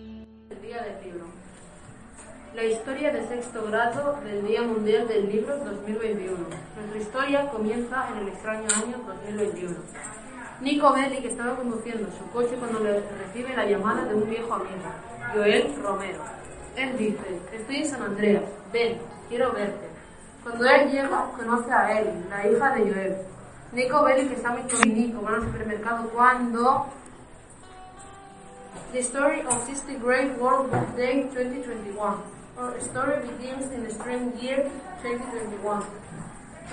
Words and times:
El 0.00 0.62
Día 0.62 0.82
del 0.82 1.04
Libro. 1.04 1.26
La 2.54 2.64
historia 2.64 3.12
de 3.12 3.28
sexto 3.28 3.66
grado 3.66 4.18
del 4.24 4.46
Día 4.46 4.62
Mundial 4.62 5.06
del 5.06 5.28
Libro 5.28 5.58
2021. 5.58 6.38
Nuestra 6.76 6.98
historia 6.98 7.50
comienza 7.50 8.08
en 8.08 8.18
el 8.22 8.28
extraño 8.28 8.66
año 8.74 8.96
2021. 9.06 9.76
Nico 10.62 10.94
Belli, 10.94 11.18
que 11.18 11.28
estaba 11.28 11.54
conduciendo 11.54 12.08
su 12.18 12.30
coche 12.32 12.56
cuando 12.58 12.80
le 12.80 13.02
recibe 13.02 13.54
la 13.54 13.66
llamada 13.66 14.06
de 14.06 14.14
un 14.14 14.30
viejo 14.30 14.54
amigo, 14.54 14.90
Joel 15.34 15.74
Romero. 15.82 16.22
Él 16.76 16.96
dice, 16.96 17.40
estoy 17.52 17.76
en 17.76 17.86
San 17.86 18.02
Andreas, 18.02 18.44
ven, 18.72 18.98
quiero 19.28 19.52
verte. 19.52 19.86
Cuando 20.42 20.64
él 20.64 20.90
llega, 20.90 21.30
conoce 21.36 21.70
a 21.70 22.00
Ellie, 22.00 22.24
la 22.30 22.48
hija 22.48 22.74
de 22.74 22.90
Joel. 22.90 23.16
Nico 23.72 24.02
Belli, 24.02 24.28
que 24.28 24.34
está 24.34 24.50
muy 24.50 24.62
con 24.62 24.94
Nico, 24.94 25.20
van 25.20 25.34
al 25.34 25.42
supermercado 25.42 26.08
cuando 26.08 26.86
The 28.70 29.02
story 29.02 29.42
of 29.42 29.64
60 29.64 29.94
Great 29.96 30.38
World 30.38 30.70
Day 30.96 31.22
2021. 31.34 32.22
Our 32.56 32.80
story 32.80 33.26
begins 33.26 33.72
in 33.72 33.82
the 33.82 33.90
spring 33.90 34.32
year 34.38 34.70
2021. 35.02 35.86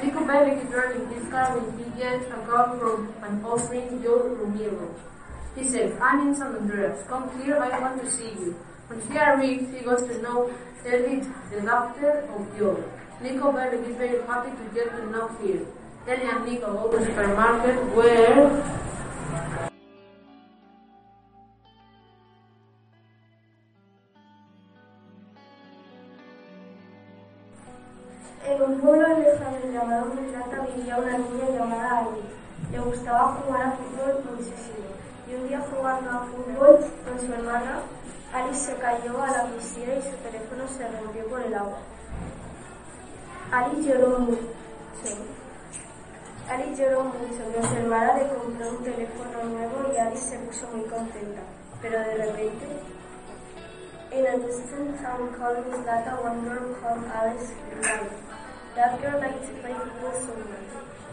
Nico 0.03 0.19
Bellic 0.19 0.63
is 0.63 0.69
driving 0.69 1.07
his 1.09 1.27
car 1.29 1.57
when 1.57 1.73
he 1.77 1.89
gets 1.99 2.25
a 2.27 2.37
call 2.45 2.77
from 2.77 3.13
an 3.23 3.43
old 3.43 3.63
friend, 3.67 4.03
Joe 4.03 4.29
Romero. 4.29 4.93
He 5.55 5.63
says, 5.63 5.97
I'm 5.99 6.27
in 6.27 6.35
San 6.35 6.55
Andreas. 6.55 7.01
Come 7.07 7.29
here, 7.41 7.57
I 7.57 7.79
want 7.79 7.99
to 8.03 8.11
see 8.11 8.29
you. 8.29 8.53
When 8.87 9.01
he 9.01 9.17
arrives, 9.17 9.73
he 9.73 9.83
goes 9.83 10.03
to 10.03 10.21
know 10.21 10.53
Ellie, 10.85 11.23
the 11.49 11.61
doctor 11.61 12.29
of 12.29 12.57
Joe. 12.59 12.83
Nico 13.21 13.51
Bellic 13.51 13.89
is 13.89 13.95
very 13.95 14.21
happy 14.27 14.51
to 14.51 14.75
get 14.75 14.95
to 14.95 15.09
know 15.09 15.29
here. 15.41 15.65
Ellie 16.07 16.29
and 16.29 16.45
Nico 16.45 16.73
go 16.73 16.91
to 16.91 16.97
the 16.99 17.05
supermarket 17.05 17.95
where 17.95 18.86
Mislata 30.87 30.97
vivía 30.97 30.97
una 30.97 31.17
niña 31.17 31.59
llamada 31.59 31.99
Ali. 31.99 32.21
Le 32.71 32.79
gustaba 32.79 33.35
jugar 33.35 33.61
a 33.61 33.71
fútbol 33.71 34.23
muchísimo. 34.31 34.87
Y 35.27 35.35
un 35.35 35.47
día 35.47 35.59
jugando 35.59 36.09
a 36.09 36.25
fútbol 36.25 36.79
con 37.03 37.19
su 37.19 37.33
hermana, 37.33 37.81
Alice 38.33 38.59
se 38.59 38.75
cayó 38.75 39.21
a 39.21 39.31
la 39.31 39.43
piscina 39.45 39.95
y 39.95 40.01
su 40.01 40.15
teléfono 40.17 40.67
se 40.67 40.87
rompió 40.87 41.27
por 41.27 41.41
el 41.41 41.53
agua. 41.53 41.79
Alice 43.51 43.89
lloró 43.89 44.19
mucho. 44.19 44.41
Alice 46.49 46.81
lloró 46.81 47.03
mucho, 47.03 47.43
pero 47.53 47.67
su 47.67 47.75
hermana 47.75 48.13
le 48.17 48.27
compró 48.29 48.69
un 48.69 48.83
teléfono 48.83 49.43
nuevo 49.43 49.93
y 49.93 49.97
Alice 49.97 50.29
se 50.29 50.39
puso 50.39 50.67
muy 50.67 50.85
contenta. 50.85 51.41
Pero 51.81 51.99
de 51.99 52.15
repente, 52.15 52.65
in 54.11 54.25
a 54.25 54.37
distant 54.37 55.01
town 55.01 55.29
called 55.37 55.65
Mislata, 55.67 56.17
one 56.23 56.41
girl 56.43 56.75
called 56.81 57.03
Alice 57.13 57.51
died. 57.81 58.09
That 58.75 59.01
girl 59.01 59.19
liked 59.19 59.41
to 59.41 59.53
play 59.61 59.73
football 59.73 60.13
so. 60.13 60.66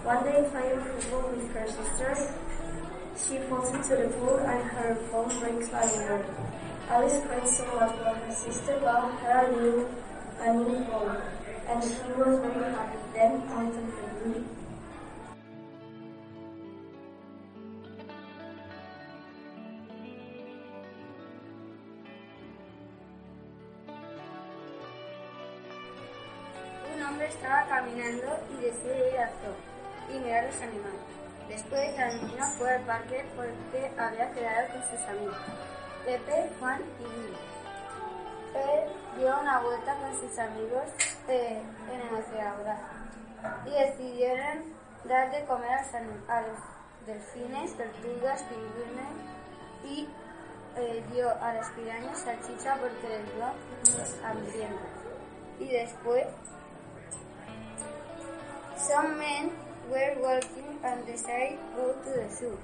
One 0.04 0.22
day 0.22 0.46
playing 0.52 0.80
football 0.80 1.30
with 1.32 1.50
her 1.54 1.66
sister, 1.66 2.12
she 3.16 3.38
falls 3.48 3.72
into 3.72 3.96
the 3.96 4.08
pool 4.12 4.36
and 4.36 4.62
her 4.62 4.94
phone 5.08 5.30
breaks 5.40 5.72
water. 5.72 6.26
Alice 6.90 7.24
cries 7.24 7.56
so 7.56 7.64
much 7.74 7.96
her 7.96 8.34
sister 8.34 8.78
bought 8.80 9.18
her 9.20 9.50
new, 9.56 9.88
a 10.40 10.52
new 10.52 10.84
phone, 10.84 11.22
and 11.66 11.82
she 11.82 11.96
was 12.20 12.38
very 12.38 12.70
happy. 12.70 12.98
Then, 13.14 13.42
out 13.48 13.72
of 13.72 14.63
los 30.54 30.62
animales. 30.62 31.00
Después 31.48 31.96
la 31.96 32.12
niña 32.14 32.46
fue 32.58 32.74
al 32.74 32.82
parque 32.82 33.24
porque 33.36 33.90
había 33.98 34.30
quedado 34.32 34.68
con 34.72 34.82
sus 34.90 35.08
amigos, 35.08 35.36
Pepe, 36.04 36.50
Juan 36.58 36.80
y 37.00 37.04
Billy. 37.04 37.36
Él 38.54 39.18
dio 39.18 39.40
una 39.40 39.60
vuelta 39.60 39.96
con 39.96 40.20
sus 40.20 40.38
amigos 40.38 40.84
eh, 41.28 41.62
en 41.92 42.00
el 42.00 42.14
océano 42.14 42.54
y 43.66 43.70
decidieron 43.70 44.64
dar 45.04 45.30
de 45.30 45.44
comer 45.44 45.70
a 45.70 46.00
los, 46.00 46.30
a 46.30 46.40
los 46.40 46.58
delfines, 47.06 47.76
tortugas, 47.76 48.42
pingüinos 48.44 49.12
y 49.84 50.08
eh, 50.76 51.04
dio 51.12 51.30
a 51.42 51.52
las 51.52 51.68
pirañas 51.70 52.18
salchicha 52.18 52.76
porque 52.76 53.08
les 53.08 53.34
dio 53.34 53.44
unos 53.94 54.24
hambrientos. 54.24 54.88
Y 55.58 55.68
después 55.68 56.26
Some 58.76 59.16
men 59.16 59.63
were 59.90 60.14
walking 60.20 60.78
and 60.84 61.06
decided 61.06 61.58
to 61.58 61.76
go 61.76 61.92
to 62.04 62.10
the 62.10 62.28
zoo 62.34 62.58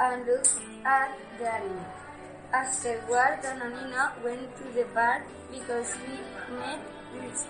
and 0.00 0.26
look 0.26 0.46
at 0.84 1.16
the 1.38 1.52
animals. 1.52 2.04
Afterward, 2.52 3.40
Danonino 3.42 4.22
went 4.24 4.56
to 4.58 4.64
the 4.72 4.84
park 4.94 5.22
because 5.50 5.92
he 5.94 6.18
met 6.54 6.80
with 7.12 7.32
his 7.32 7.46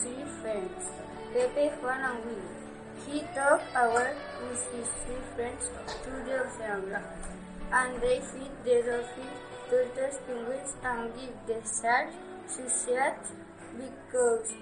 three 0.00 0.24
friends, 0.40 0.90
Pepe, 1.32 1.68
Juan 1.80 2.00
and 2.00 2.24
Willy. 2.24 2.58
He 3.06 3.20
took 3.34 3.62
over 3.76 4.16
with 4.42 4.66
his 4.72 4.88
three 5.04 5.22
friends 5.34 5.70
to 6.02 6.10
the 6.26 6.42
ocean 6.42 6.96
and 7.72 8.00
they 8.00 8.20
feed 8.20 8.50
the 8.64 8.82
dolphins, 8.82 9.38
turtles, 9.70 10.18
penguins 10.26 10.74
and 10.82 11.12
give 11.14 11.36
the 11.46 11.60
sharks 11.68 12.16
sushi 12.48 13.14
because 13.76 14.54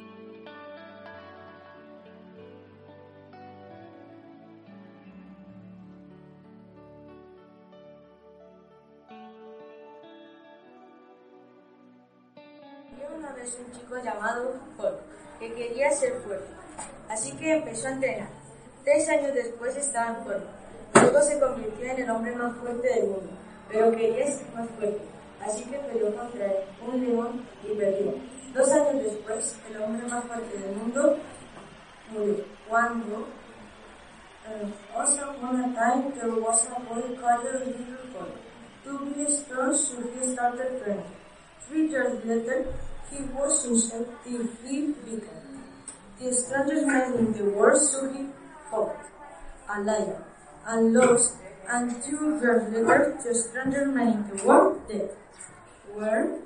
que 15.38 15.52
quería 15.52 15.90
ser 15.92 16.14
fuerte, 16.20 16.48
así 17.08 17.32
que 17.36 17.56
empezó 17.56 17.88
a 17.88 17.92
entrenar. 17.92 18.28
Tres 18.84 19.08
años 19.08 19.34
después 19.34 19.76
estaba 19.76 20.18
en 20.18 20.24
forma. 20.24 20.50
Luego 20.94 21.20
se 21.22 21.40
convirtió 21.40 21.84
en 21.86 22.00
el 22.00 22.10
hombre 22.10 22.34
más 22.36 22.56
fuerte 22.56 22.88
del 22.88 23.04
mundo, 23.04 23.30
pero 23.68 23.90
quería 23.90 24.26
ser 24.26 24.46
más 24.54 24.68
fuerte, 24.78 25.02
así 25.44 25.64
que 25.64 25.78
peleó 25.78 26.14
contra 26.14 26.46
un 26.86 27.04
león 27.04 27.46
y 27.64 27.74
perdió. 27.74 28.14
Dos 28.54 28.72
años 28.72 29.02
después, 29.02 29.56
el 29.68 29.82
hombre 29.82 30.06
más 30.08 30.24
fuerte 30.24 30.58
del 30.58 30.76
mundo 30.76 31.18
murió. 32.10 32.44
Cuando 32.68 33.28
uh, 34.48 34.98
also 34.98 35.22
on 35.40 35.60
a 35.60 35.74
time 35.74 36.12
there 36.14 36.30
was 36.30 36.66
a 36.68 36.80
boy 36.80 37.16
called 37.20 37.44
Little 37.44 37.96
Hulk. 38.14 38.46
To 38.84 38.98
be 39.04 39.26
strong, 39.30 39.74
so 39.74 39.94
he 40.14 40.28
started 40.32 40.82
training. 40.82 41.04
Three 41.68 41.88
years 41.88 42.24
later, 42.24 42.66
he 43.10 43.22
was 43.34 43.64
himself 43.64 44.06
till 44.24 44.46
he 44.64 44.92
became 45.04 45.62
the 46.18 46.32
strongest 46.32 46.86
man 46.86 47.14
in 47.14 47.32
the 47.32 47.44
world, 47.44 47.80
so 47.80 48.12
he 48.12 48.26
fought 48.70 48.96
a 49.68 49.80
lion 49.80 50.16
and 50.66 50.94
lost, 50.94 51.34
and 51.68 52.02
two 52.02 52.38
years 52.40 52.72
later, 52.72 53.18
the 53.22 53.34
strongest 53.34 53.86
man 53.94 54.08
in 54.08 54.36
the 54.36 54.44
world 54.44 54.80
dead. 54.88 55.10
Where? 55.94 56.38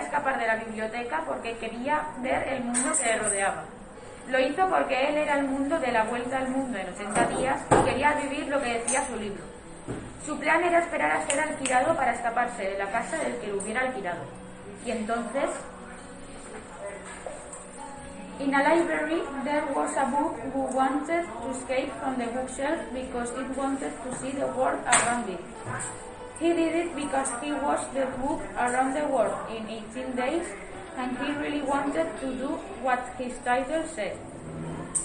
Escapar 0.00 0.38
de 0.38 0.46
la 0.46 0.56
biblioteca 0.56 1.22
porque 1.26 1.56
quería 1.58 2.02
ver 2.18 2.48
el 2.48 2.64
mundo 2.64 2.90
que 2.98 3.06
le 3.06 3.18
rodeaba. 3.18 3.64
Lo 4.28 4.38
hizo 4.38 4.68
porque 4.68 5.08
él 5.08 5.16
era 5.16 5.38
el 5.38 5.46
mundo 5.46 5.78
de 5.78 5.92
la 5.92 6.04
vuelta 6.04 6.38
al 6.38 6.48
mundo 6.48 6.78
en 6.78 6.88
80 6.88 7.26
días 7.36 7.60
y 7.70 7.84
quería 7.84 8.12
vivir 8.12 8.48
lo 8.48 8.60
que 8.60 8.74
decía 8.74 9.04
su 9.06 9.16
libro. 9.16 9.42
Su 10.24 10.38
plan 10.38 10.62
era 10.62 10.78
esperar 10.78 11.10
a 11.10 11.26
ser 11.26 11.40
alquilado 11.40 11.96
para 11.96 12.12
escaparse 12.12 12.62
de 12.62 12.78
la 12.78 12.90
casa 12.90 13.18
del 13.18 13.36
que 13.38 13.48
lo 13.48 13.60
hubiera 13.60 13.80
alquilado. 13.80 14.22
Y 14.86 14.92
entonces, 14.92 15.50
in 18.38 18.54
a 18.54 18.62
library 18.62 19.22
there 19.44 19.64
was 19.74 19.96
a 19.96 20.04
book 20.06 20.36
who 20.52 20.62
wanted 20.76 21.24
to 21.24 21.50
escape 21.50 21.90
from 22.00 22.16
the 22.16 22.26
bookshelf 22.26 22.80
because 22.92 23.30
it 23.38 23.56
wanted 23.56 23.92
to 24.04 24.14
see 24.16 24.30
the 24.32 24.46
world 24.46 24.78
around 24.86 25.28
it. 25.28 25.40
He 26.38 26.52
did 26.52 26.74
it 26.74 26.96
because 26.96 27.28
he 27.42 27.52
watched 27.52 27.94
the 27.94 28.06
book 28.20 28.40
around 28.56 28.94
the 28.94 29.06
world 29.06 29.36
in 29.50 29.68
18 29.68 30.16
days 30.16 30.46
and 30.96 31.16
he 31.18 31.32
really 31.32 31.62
wanted 31.62 32.08
to 32.20 32.34
do 32.34 32.48
what 32.82 33.14
his 33.18 33.32
title 33.44 33.84
said. 33.94 34.18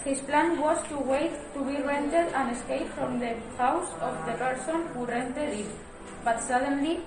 His 0.04 0.20
plan 0.22 0.60
was 0.60 0.82
to 0.90 0.98
wait 0.98 1.32
to 1.54 1.64
be 1.64 1.82
rented 1.82 2.34
and 2.34 2.56
escape 2.56 2.88
from 2.90 3.20
the 3.20 3.36
house 3.58 3.92
of 4.02 4.26
the 4.26 4.34
person 4.34 4.88
who 4.94 5.06
rented 5.06 5.60
it. 5.60 5.68
But 6.24 6.42
suddenly, 6.42 7.02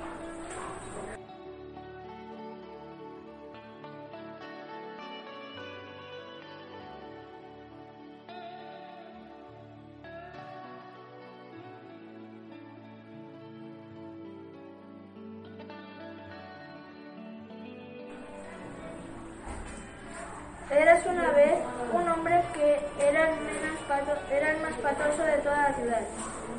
Eras 20.70 21.04
una 21.04 21.30
vez 21.32 21.58
un 21.92 22.08
hombre 22.08 22.44
que 22.54 22.78
era 23.00 23.30
el, 23.30 23.40
menos 23.40 23.80
pato, 23.88 24.12
era 24.30 24.52
el 24.52 24.60
más 24.62 24.74
patoso 24.74 25.24
de 25.24 25.38
toda 25.38 25.68
la 25.68 25.74
ciudad. 25.74 26.02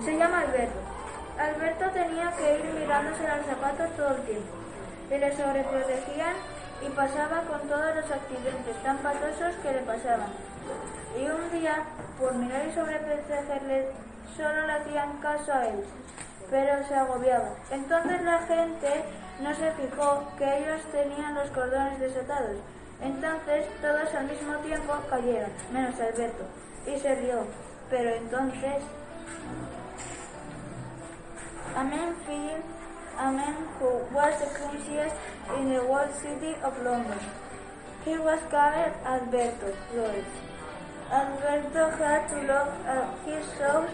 Se 0.03 0.17
llama 0.17 0.41
Alberto. 0.41 0.79
Alberto 1.39 1.85
tenía 1.91 2.29
que 2.35 2.59
ir 2.59 2.65
mirándose 2.77 3.23
los 3.23 3.45
zapatos 3.45 3.95
todo 3.95 4.15
el 4.17 4.21
tiempo. 4.23 4.53
Se 5.07 5.17
le 5.17 5.31
sobreprotegían 5.31 6.35
y 6.85 6.89
pasaba 6.89 7.43
con 7.43 7.61
todos 7.69 7.95
los 7.95 8.11
accidentes 8.11 8.83
tan 8.83 8.97
patosos 8.97 9.55
que 9.63 9.71
le 9.71 9.79
pasaban. 9.79 10.27
Y 11.17 11.29
un 11.29 11.49
día, 11.57 11.83
por 12.19 12.35
mirar 12.35 12.67
y 12.67 12.73
sobreprotegerle, 12.73 13.91
solo 14.35 14.67
le 14.67 14.73
hacían 14.73 15.17
caso 15.19 15.53
a 15.53 15.67
él, 15.67 15.85
pero 16.49 16.85
se 16.85 16.95
agobiaba. 16.95 17.53
Entonces 17.71 18.21
la 18.23 18.39
gente 18.39 19.05
no 19.39 19.55
se 19.55 19.71
fijó 19.71 20.27
que 20.37 20.57
ellos 20.57 20.81
tenían 20.91 21.33
los 21.33 21.49
cordones 21.51 21.97
desatados 21.97 22.57
entonces 23.01 23.65
todos 23.81 24.13
al 24.13 24.25
mismo 24.25 24.55
tiempo 24.57 24.93
cayeron, 25.09 25.51
menos 25.73 25.99
Alberto, 25.99 26.45
y 26.85 26.99
se 26.99 27.15
rió. 27.15 27.45
Pero 27.89 28.09
entonces, 28.15 28.83
a 31.75 31.83
man 31.83 32.15
feeling, 32.25 32.63
a 33.17 33.31
man 33.31 33.55
who 33.79 34.05
was 34.13 34.39
the 34.39 34.47
craziest 34.53 35.15
in 35.57 35.73
the 35.73 35.79
whole 35.79 36.07
city 36.21 36.55
of 36.63 36.73
London. 36.83 37.19
He 38.05 38.17
was 38.17 38.39
called 38.49 38.93
Alberto 39.05 39.73
Flores. 39.91 40.25
Alberto 41.11 41.89
had 41.97 42.27
to 42.29 42.35
look 42.47 42.69
at 42.87 43.13
his 43.25 43.45
shows 43.57 43.89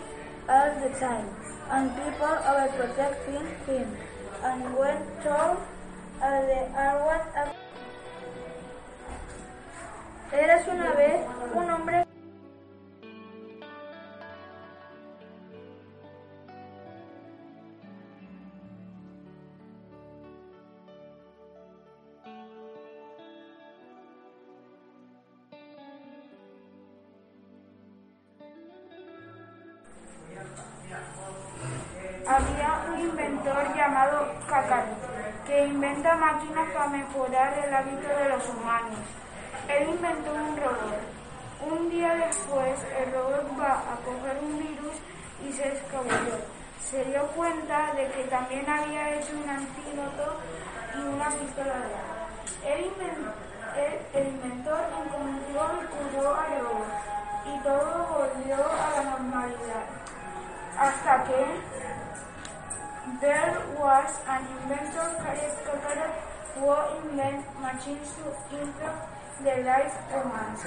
all 0.47 0.71
the 0.79 0.89
time, 0.99 1.27
and 1.71 1.91
people 1.95 2.37
overprotecting 2.45 3.47
him, 3.65 3.97
and 4.43 4.77
when 4.77 4.97
told 5.23 5.57
uh, 6.21 6.41
the 6.45 6.69
Arwan 6.77 7.21
Eras 10.31 10.67
una 10.67 10.91
vez 10.91 11.21
un 11.53 11.69
hombre 11.69 12.03
Había 32.27 32.83
un 32.91 32.99
inventor 32.99 33.73
llamado 33.73 34.27
Kakari 34.49 34.91
que 35.45 35.65
inventa 35.67 36.17
máquinas 36.17 36.69
para 36.73 36.89
mejorar 36.89 37.57
el 37.65 37.73
hábito 37.73 38.07
de 38.07 38.29
los 38.29 38.49
humanos. 38.49 39.26
Él 39.69 39.89
inventó 39.89 40.31
un 40.33 40.55
robot. 40.55 41.17
Un 41.69 41.89
día 41.89 42.13
después, 42.15 42.79
el 42.97 43.11
robot 43.11 43.59
va 43.59 43.73
a 43.73 43.95
coger 44.05 44.37
un 44.41 44.59
virus 44.59 44.95
y 45.45 45.51
se 45.51 45.73
escabulló. 45.73 46.39
Se 46.89 47.03
dio 47.03 47.27
cuenta 47.35 47.93
de 47.93 48.07
que 48.11 48.23
también 48.25 48.69
había 48.69 49.15
hecho 49.15 49.33
un 49.35 49.49
antídoto 49.49 50.37
y 50.95 50.99
una 51.01 51.29
pistola 51.29 51.73
de 51.73 52.73
El, 52.73 52.85
el, 54.13 54.27
inventor 54.27 54.79
encontró 55.05 55.69
y 55.81 56.15
curó 56.15 56.35
al 56.35 56.59
robot 56.61 57.17
y 57.45 57.63
todo 57.63 58.07
volvió 58.07 58.55
a 58.55 59.03
la 59.03 59.09
normalidad. 59.11 59.85
Hasta 60.79 61.23
que 61.25 61.45
there 63.19 63.57
was 63.77 64.11
an 64.27 64.47
inventor 64.61 65.07
who 66.55 66.73
invented 67.03 67.45
machines 67.59 68.15
to 68.15 68.57
improve 68.57 69.16
the 69.43 69.55
life 69.63 69.97
of 70.13 70.25
man. 70.33 70.57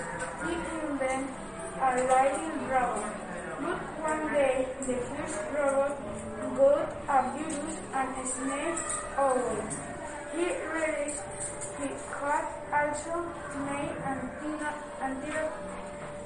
He 0.47 0.53
invented 0.55 1.29
a 1.81 1.91
lighting 2.07 2.69
robot. 2.69 3.15
But 3.61 3.81
one 4.01 4.33
day, 4.33 4.69
the 4.87 4.95
first 5.11 5.41
robot 5.53 5.99
got 6.57 6.89
a 7.09 7.19
virus 7.35 7.77
and 7.93 8.11
snapped 8.27 8.91
away. 9.19 9.61
He 10.33 10.47
realized 10.71 11.23
he 11.79 11.89
had 12.21 12.47
also 12.73 13.15
made 13.67 13.97
an 14.07 14.31
antidote 15.03 15.53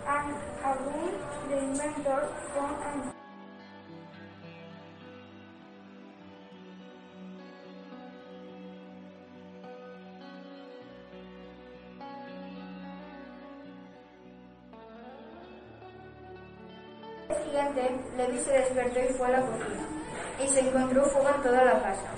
and 0.07 0.35
a 0.65 0.73
again 0.73 1.15
the 1.49 1.59
inventor 1.59 2.29
found 2.53 2.77
an 2.85 3.24
siguiente, 17.43 17.97
Levi 18.17 18.39
se 18.39 18.53
despertó 18.53 19.01
y 19.01 19.15
fue 19.15 19.27
a 19.27 19.31
la 19.31 19.41
cocina, 19.41 19.85
y 20.43 20.49
se 20.49 20.61
encontró 20.61 21.05
fuego 21.05 21.29
en 21.35 21.43
toda 21.43 21.65
la 21.65 21.83
casa. 21.83 22.09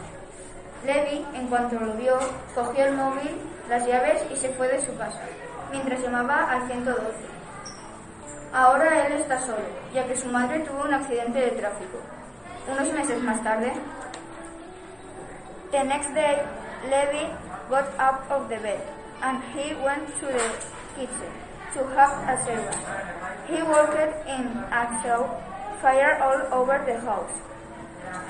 Levi, 0.84 1.26
en 1.34 1.48
cuanto 1.48 1.78
lo 1.78 1.94
vio, 1.94 2.18
cogió 2.54 2.84
el 2.84 2.94
móvil, 2.94 3.40
las 3.68 3.86
llaves 3.86 4.24
y 4.32 4.36
se 4.36 4.50
fue 4.50 4.68
de 4.68 4.84
su 4.84 4.96
casa, 4.96 5.20
mientras 5.70 6.00
llamaba 6.00 6.50
al 6.50 6.66
112. 6.66 7.02
Ahora 8.52 9.06
él 9.06 9.12
está 9.14 9.40
solo, 9.40 9.66
ya 9.92 10.06
que 10.06 10.16
su 10.16 10.28
madre 10.28 10.60
tuvo 10.60 10.82
un 10.82 10.94
accidente 10.94 11.38
de 11.38 11.50
tráfico. 11.52 11.98
Unos 12.68 12.92
meses 12.92 13.22
más 13.22 13.42
tarde, 13.42 13.72
the 15.72 15.84
next 15.84 16.12
day, 16.14 16.42
Levi 16.88 17.26
got 17.68 17.86
up 17.98 18.30
of 18.30 18.48
the 18.48 18.56
bed 18.58 18.80
and 19.22 19.42
he 19.54 19.74
went 19.82 20.06
to 20.20 20.26
the 20.26 20.50
kitchen 20.96 21.32
to 21.74 21.86
have 21.96 22.14
a 22.28 22.36
servant. 22.44 22.76
He 23.48 23.62
walked 23.62 23.94
in 24.26 24.46
and 24.70 24.88
saw 25.02 25.26
fire 25.80 26.18
all 26.22 26.60
over 26.60 26.78
the 26.86 27.00
house. 27.00 27.32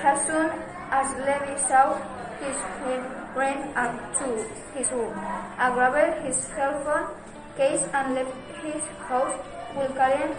As 0.02 0.26
soon 0.26 0.50
as 0.90 1.06
Levi 1.18 1.56
saw 1.68 1.98
his 2.40 2.56
friend 2.56 3.04
ran 3.34 3.76
up 3.76 3.92
to 4.18 4.26
his 4.74 4.90
room, 4.92 5.12
and 5.58 5.74
grabbed 5.74 6.24
his 6.26 6.36
cell 6.36 6.74
phone 6.84 7.08
case 7.56 7.82
and 7.92 8.14
left 8.14 8.34
his 8.62 8.82
house 9.08 9.34
with 9.76 9.94
calling 9.96 10.36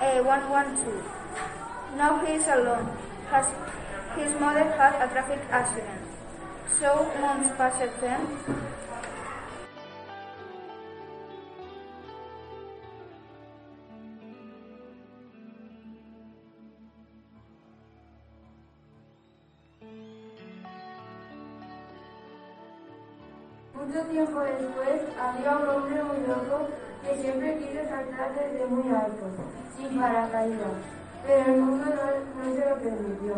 a 0.00 0.16
eh, 0.16 0.20
112. 0.20 1.96
Now 1.96 2.24
he 2.24 2.34
is 2.34 2.46
alone. 2.48 2.88
Has 3.30 3.46
his 4.16 4.32
mother 4.40 4.64
had 4.64 5.00
a 5.00 5.08
traffic 5.12 5.40
accident. 5.50 6.02
So 6.80 7.08
months 7.20 7.56
passed 7.56 8.00
then, 8.00 8.26
Mucho 23.86 24.00
tiempo 24.04 24.38
después, 24.38 25.02
había 25.18 25.56
un 25.56 25.68
hombre 25.68 26.02
muy 26.04 26.18
loco 26.24 26.68
que 27.02 27.20
siempre 27.20 27.58
quiso 27.58 27.82
saltar 27.88 28.32
desde 28.32 28.64
muy 28.66 28.88
alto, 28.94 29.26
sin 29.76 30.00
paracaídas, 30.00 30.78
pero 31.26 31.52
el 31.52 31.60
mundo 31.60 31.86
no, 31.86 32.54
se 32.54 32.70
lo 32.70 32.76
permitió. 32.76 33.34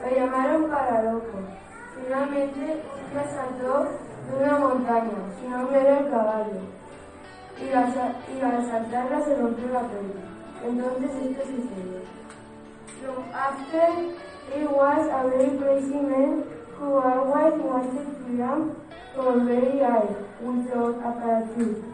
Lo 0.00 0.16
llamaron 0.16 0.70
para 0.70 1.02
loco. 1.02 1.38
Finalmente, 1.94 2.82
se 3.12 3.36
saltó 3.36 3.88
de 4.30 4.44
una 4.44 4.58
montaña, 4.60 5.10
su 5.38 5.50
nombre 5.50 5.80
era 5.80 5.98
el 5.98 6.10
caballo, 6.10 6.60
y, 7.60 7.70
al 7.70 8.66
saltarla 8.66 9.24
se 9.26 9.36
rompió 9.36 9.66
la 9.68 9.80
pierna. 9.80 10.22
Entonces 10.64 11.10
esto 11.22 11.42
sucedió. 11.42 12.00
So 13.02 13.24
after, 13.34 13.90
it 14.56 14.70
was 14.70 15.06
a 15.08 15.28
very 15.28 15.58
crazy 15.58 16.00
man 16.00 16.44
who 16.82 16.98
always 16.98 17.54
wanted 17.62 18.06
freedom 18.18 18.76
from 19.14 19.46
very 19.46 19.78
high 19.78 20.08
without 20.40 20.96
a 21.08 21.12
parachute. 21.20 21.84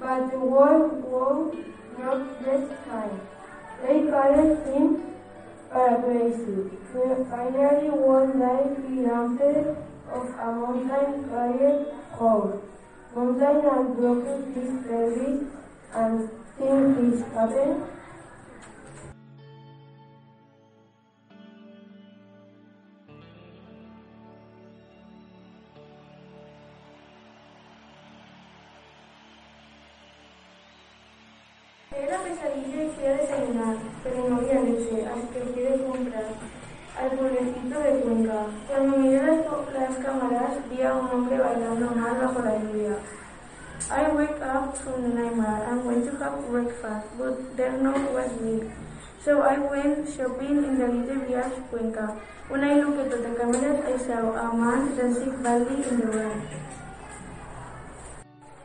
But 0.00 0.30
the 0.32 0.40
world 0.40 1.04
was 1.04 1.54
not 1.98 2.44
this 2.44 2.64
time. 2.86 3.20
They 3.82 3.98
called 4.10 4.58
him 4.66 4.86
crazy. 5.70 6.70
Finally 7.30 7.90
one 8.10 8.38
night 8.40 8.74
he 8.88 9.04
jumped 9.04 9.42
of 10.16 10.26
a 10.46 10.52
mountain 10.60 11.28
carried 11.30 11.86
home. 12.10 12.62
Mountain 13.14 13.60
and 13.74 13.96
broken 13.96 14.52
his 14.56 14.70
pelvis 14.86 15.46
and 15.94 16.30
things 16.58 17.22
happened 17.34 17.95
Era 31.98 32.18
pesadilla 32.18 32.82
y 32.84 32.90
fui 32.90 33.04
desayunar, 33.04 33.76
pero 34.04 34.28
no 34.28 34.36
había 34.36 34.60
leche, 34.60 35.06
así 35.06 35.26
que 35.32 35.40
fui 35.40 35.66
a 35.66 35.86
comprar 35.86 36.24
al 37.00 37.10
pueblecito 37.10 37.80
de 37.80 38.00
Cuenca. 38.00 38.46
Cuando 38.68 38.98
miré 38.98 39.22
las, 39.22 39.38
las 39.72 39.96
cámaras, 40.04 40.52
vi 40.70 40.82
a 40.82 40.94
un 40.94 41.08
hombre 41.08 41.38
bailando 41.38 41.90
mal 41.90 42.16
bajo 42.20 42.40
la 42.40 42.58
lluvia. 42.58 42.96
I 43.88 44.10
wake 44.10 44.40
up 44.42 44.76
from 44.76 45.02
the 45.02 45.08
nightmare 45.08 45.64
and 45.70 45.84
went 45.84 46.04
to 46.10 46.16
have 46.18 46.44
breakfast, 46.50 47.06
but 47.18 47.56
there 47.56 47.72
no 47.72 47.92
was 48.12 48.30
milk. 48.40 48.64
So 49.24 49.42
I 49.42 49.58
went 49.58 50.08
shopping 50.08 50.64
in 50.64 50.78
the 50.78 50.88
little 50.88 51.20
village 51.26 51.58
Cuenca. 51.70 52.16
When 52.48 52.64
I 52.64 52.74
looked 52.80 53.12
at 53.12 53.22
the 53.22 53.38
cameras, 53.38 53.84
I 53.84 53.96
saw 53.98 54.34
a 54.34 54.56
man 54.56 54.96
dancing 54.96 55.42
badly 55.42 55.82
in 55.88 56.00
the 56.00 56.06
rain. 56.06 56.42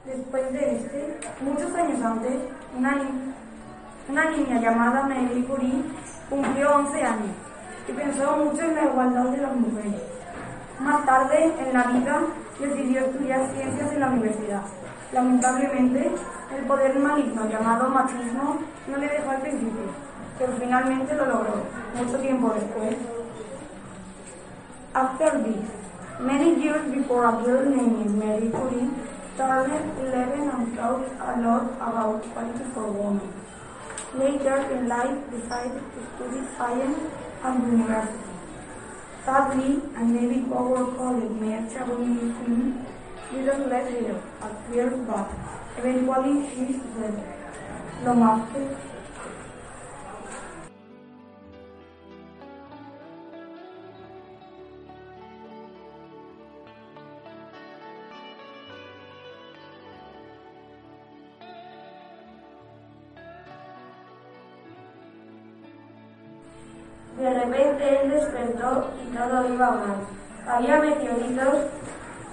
Después 0.06 0.52
de 0.52 0.76
este, 0.76 1.20
muchos 1.42 1.72
años 1.76 2.02
antes, 2.04 2.42
una, 2.78 2.92
ni- 2.96 3.34
una 4.10 4.30
niña 4.32 4.60
llamada 4.62 5.04
Mary 5.04 5.44
Curie 5.48 5.84
cumplió 6.30 6.76
11 6.76 7.04
años 7.04 7.36
y 7.88 7.92
pensó 7.94 8.38
mucho 8.38 8.62
en 8.62 8.76
la 8.76 8.86
igualdad 8.86 9.26
de 9.26 9.38
las 9.38 9.56
mujeres. 9.56 10.02
Más 10.80 11.06
tarde, 11.06 11.54
en 11.60 11.74
la 11.74 11.84
vida, 11.84 12.22
decidió 12.60 13.02
estudiar 13.02 13.42
ciencias 13.56 13.92
en 13.92 14.00
la 14.00 14.08
universidad. 14.08 14.62
Lamentablemente, 15.14 16.12
el 16.58 16.66
poder 16.66 16.98
maligno 17.00 17.48
llamado 17.50 17.90
machismo 17.90 18.58
no 18.88 18.98
le 18.98 19.08
dejó 19.08 19.32
al 19.32 19.42
principio, 19.42 19.92
pero 20.40 20.54
finalmente 20.60 21.14
lo 21.16 21.26
logró, 21.26 21.54
mucho 21.98 22.18
tiempo 22.20 22.54
después. 22.54 22.96
After 24.94 25.44
this, 25.44 25.64
many 26.20 26.56
years 26.62 26.84
before 26.92 27.26
a 27.26 27.32
girl 27.44 27.66
named 27.70 28.12
Mary 28.16 28.50
Curie 28.52 28.90
turned 29.42 29.98
11 30.00 30.50
and 30.56 30.78
thought 30.78 31.06
a 31.28 31.42
lot 31.42 31.66
about 31.86 32.26
equality 32.26 32.66
for 32.74 32.86
women. 32.92 33.30
Later 34.14 34.58
in 34.74 34.88
life 34.88 35.18
decided 35.32 35.82
to 35.94 36.00
study 36.10 36.42
science 36.58 37.00
and 37.44 37.72
university. 37.72 38.30
Sadly, 39.26 39.82
a 39.96 40.04
Navy 40.04 40.42
Power 40.52 40.86
colleague 40.98 41.42
Mayor 41.42 41.66
Queen 41.74 42.86
didn't 43.32 43.70
let 43.70 43.92
her 43.92 44.22
appear 44.48 44.90
but 45.10 45.28
eventually 45.78 46.36
she 46.52 46.82
más 48.14 48.42
que 48.52 48.91
De 67.22 67.30
repente 67.30 68.02
él 68.04 68.10
despertó 68.12 68.88
y 69.04 69.16
todo 69.16 69.54
iba 69.54 69.70
mal. 69.70 69.96
Había 70.48 70.78
meteoritos 70.80 71.56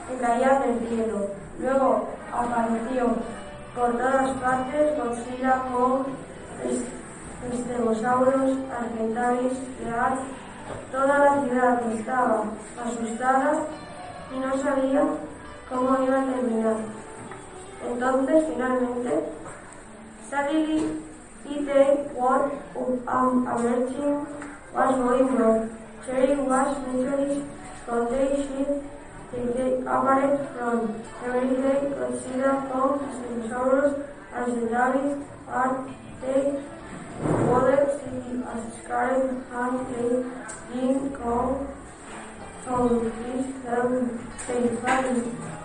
que 0.08 0.16
caían 0.18 0.62
del 0.62 0.88
cielo. 0.88 1.26
Luego 1.60 2.08
apareció 2.32 3.08
por 3.74 3.92
todas 3.98 4.30
partes 4.38 4.96
Godzilla, 4.96 5.62
Kong, 5.70 6.04
es- 6.64 7.52
Estegosaurus, 7.52 8.58
Argentavis, 8.80 9.52
Real. 9.84 10.18
Toda 10.90 11.18
la 11.18 11.42
ciudad 11.44 11.92
estaba 11.92 12.44
asustada 12.84 13.52
y 14.34 14.38
no 14.40 14.56
sabía 14.62 15.02
cómo 15.68 16.02
iba 16.02 16.20
a 16.22 16.24
terminar. 16.24 16.76
Entonces, 17.90 18.44
finalmente, 18.52 19.24
Suddenly, 20.30 21.00
it 21.46 22.12
what 22.14 22.52
um, 23.08 23.48
everything 23.48 24.26
was 24.72 24.94
going 24.96 25.36
wrong. 25.36 25.76
Cherry 26.04 26.36
was 26.36 26.78
literally 26.86 27.44
contagious. 27.86 28.84
They 29.30 29.42
appeared 29.42 30.48
from 30.56 31.02
everyday 31.24 31.92
consider 31.94 32.62
from 32.70 32.98
dinosaurs 33.22 34.06
as 34.32 34.46
the 34.54 34.66
rabbits 34.66 35.26
are 35.48 35.88
they 36.22 36.62
water 37.50 38.00
city 38.00 38.40
as 38.52 38.82
scarlet 38.82 39.42
and 39.52 39.94
they 39.94 40.24
being 40.72 41.10
called 41.14 41.68
from 42.64 43.12
this 43.22 43.46
um, 43.68 44.18
they 44.46 44.68
family. 44.76 45.57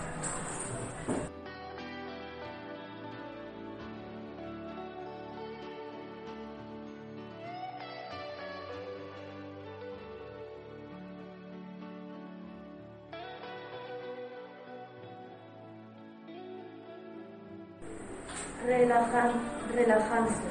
Relajan- 18.68 19.32
relajarse. 19.76 20.44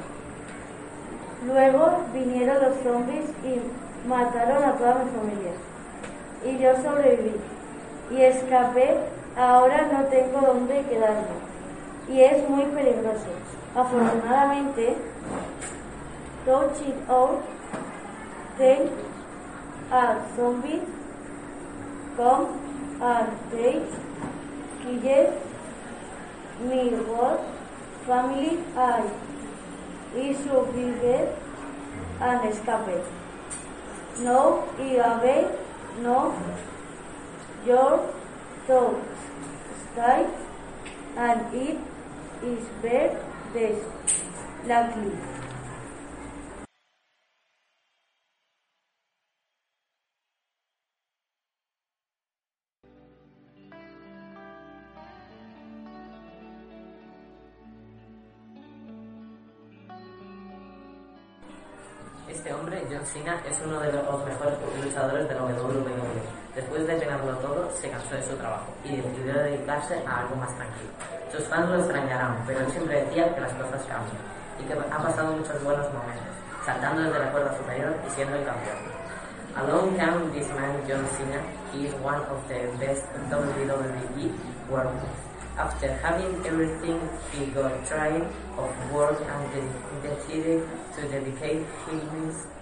Luego 1.46 1.98
vinieron 2.12 2.56
los 2.62 2.76
zombies 2.84 3.24
y 3.44 3.60
mataron 4.08 4.62
a 4.62 4.72
toda 4.76 4.94
mi 4.96 5.10
familia. 5.10 5.52
Y 6.44 6.58
yo 6.58 6.74
sobreviví. 6.82 7.34
Y 8.10 8.22
escapé, 8.22 8.96
ahora 9.36 9.88
no 9.92 10.04
tengo 10.04 10.40
dónde 10.46 10.82
quedarme. 10.82 11.26
Y 12.08 12.20
es 12.20 12.48
muy 12.48 12.64
peligroso. 12.66 13.26
Afortunadamente, 13.74 14.96
touch 16.44 16.80
it 16.86 17.08
out, 17.08 17.40
take 18.58 18.90
a 19.90 20.16
zombies, 20.36 20.82
come 22.16 22.46
and 23.00 23.28
take, 23.50 23.82
kills 25.00 25.30
mi 26.68 26.90
whole 27.08 27.38
family 28.06 28.58
I 28.76 29.02
y 30.14 30.34
survived 30.34 31.28
and 32.20 32.48
escaped. 32.50 33.06
No 34.20 34.64
y 34.78 34.96
away, 34.98 35.46
no 36.02 36.34
your 37.66 38.12
thoughts 38.66 39.28
stay 39.92 40.26
and 41.16 41.54
it 41.54 41.78
is 42.42 42.64
bad 42.82 43.16
this 43.52 43.78
luckily. 44.66 45.31
John 62.92 63.06
Cena, 63.06 63.40
es 63.48 63.58
uno 63.64 63.80
de 63.80 63.90
los 63.90 64.26
mejores 64.26 64.58
luchadores 64.84 65.26
de 65.26 65.34
WWE. 65.34 66.22
Después 66.54 66.86
de 66.86 66.98
ganarlo 66.98 67.38
todo, 67.38 67.70
se 67.74 67.88
cansó 67.88 68.14
de 68.14 68.22
su 68.22 68.36
trabajo 68.36 68.66
y 68.84 68.96
decidió 68.96 69.32
dedicarse 69.32 69.96
a 70.06 70.20
algo 70.20 70.36
más 70.36 70.54
tranquilo. 70.56 70.90
Sus 71.32 71.48
fans 71.48 71.70
lo 71.70 71.78
extrañarán, 71.78 72.44
pero 72.46 72.60
él 72.60 72.70
siempre 72.70 73.02
decía 73.02 73.34
que 73.34 73.40
las 73.40 73.52
cosas 73.54 73.80
cambian 73.88 74.20
y 74.60 74.64
que 74.64 74.74
ha 74.74 74.98
pasado 74.98 75.32
muchos 75.32 75.64
buenos 75.64 75.86
momentos, 75.88 76.36
saltando 76.66 77.02
desde 77.04 77.18
la 77.18 77.32
cuerda 77.32 77.56
superior 77.56 77.94
y 78.06 78.10
siendo 78.10 78.36
el 78.36 78.44
campeón. 78.44 78.76
Along 79.56 79.96
came 79.96 80.30
this 80.32 80.48
man, 80.48 80.76
John 80.86 81.06
Cena. 81.16 81.40
He 81.72 81.86
is 81.86 81.94
one 82.04 82.20
of 82.20 82.46
the 82.48 82.68
best 82.76 83.04
WWE 83.30 84.32
workers. 84.68 85.16
After 85.56 85.88
having 86.02 86.44
everything, 86.44 87.00
he 87.32 87.46
got 87.52 87.72
tired 87.86 88.28
of 88.58 88.92
work 88.92 89.18
and 89.20 89.52
de- 89.52 90.08
decided 90.08 90.68
to 90.96 91.08
dedicate 91.08 91.64
himself 91.88 92.61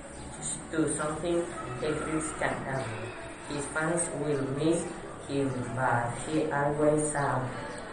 to 0.72 0.94
something 0.96 1.44
every 1.82 2.20
have. 2.20 2.86
His 3.48 3.64
fans 3.66 4.02
will 4.20 4.42
miss 4.56 4.84
him, 5.28 5.50
but 5.74 6.12
he 6.26 6.50
always 6.50 7.12
saw 7.12 7.42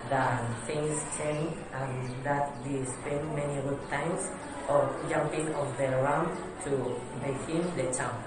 that 0.10 0.42
things 0.66 1.04
change 1.18 1.54
and 1.74 2.24
that 2.24 2.64
they 2.64 2.84
spend 2.86 3.36
many 3.36 3.62
good 3.62 3.80
times 3.90 4.30
of 4.70 5.10
jumping 5.10 5.54
off 5.56 5.78
the 5.78 5.88
ramp 5.88 6.32
to 6.64 6.72
make 7.22 7.42
him 7.48 7.64
the 7.76 7.84
champ. 7.96 8.27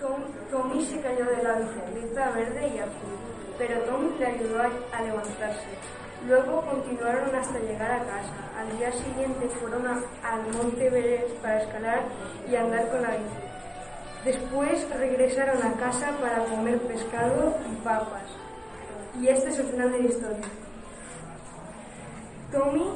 Tommy 0.00 0.84
se 0.86 1.00
cayó 1.00 1.24
de 1.24 1.42
la 1.42 1.54
bicicleta 1.54 2.30
verde 2.30 2.68
y 2.68 2.78
azul, 2.78 3.18
pero 3.58 3.80
Tom 3.80 4.16
le 4.18 4.26
ayudó 4.26 4.62
a, 4.62 5.02
levantarse. 5.02 5.66
Luego 6.26 6.62
continuaron 6.62 7.34
hasta 7.34 7.58
llegar 7.58 7.90
a 7.90 7.98
casa. 8.04 8.32
Al 8.58 8.78
día 8.78 8.92
siguiente 8.92 9.48
fueron 9.60 9.86
al 9.86 10.52
Monte 10.52 10.86
Everest 10.86 11.34
para 11.42 11.62
escalar 11.62 12.02
y 12.48 12.54
andar 12.54 12.88
con 12.90 13.02
la 13.02 13.10
bici. 13.10 13.48
Después 14.24 14.88
regresaron 14.96 15.62
a 15.62 15.72
casa 15.74 16.12
para 16.20 16.44
comer 16.44 16.78
pescado 16.82 17.56
y 17.70 17.74
papas. 17.82 18.24
Y 19.20 19.28
este 19.28 19.50
es 19.50 19.58
el 19.58 19.66
final 19.66 19.92
de 19.92 19.98
la 19.98 20.08
historia. 20.08 20.46
Tommy 22.52 22.88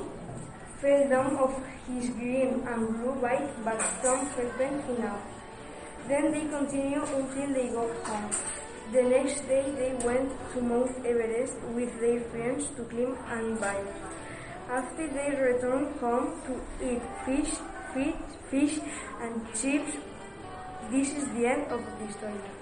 fell 0.80 1.08
down 1.08 1.36
off 1.36 1.52
his 1.88 2.10
green 2.16 2.62
and 2.66 2.88
blue 2.88 3.14
bike, 3.20 3.48
but 3.64 3.78
Tom 4.02 4.26
helped 4.36 4.60
him 4.60 4.96
enough. 4.96 5.41
Then 6.08 6.32
they 6.32 6.46
continued 6.48 7.08
until 7.08 7.54
they 7.54 7.68
got 7.68 7.90
home. 8.06 8.30
The 8.92 9.02
next 9.02 9.40
day 9.48 9.70
they 9.70 9.92
went 10.06 10.32
to 10.52 10.60
Mount 10.60 11.06
Everest 11.06 11.56
with 11.74 11.98
their 12.00 12.20
friends 12.32 12.66
to 12.76 12.82
climb 12.84 13.16
and 13.30 13.60
bike. 13.60 13.86
After 14.68 15.06
they 15.06 15.30
returned 15.30 15.96
home 16.00 16.40
to 16.46 16.60
eat 16.84 17.02
fish, 17.24 17.54
fish, 17.94 18.14
fish 18.50 18.80
and 19.20 19.46
chips, 19.54 19.96
this 20.90 21.14
is 21.14 21.28
the 21.34 21.46
end 21.46 21.70
of 21.70 21.80
the 21.98 22.12
story. 22.12 22.61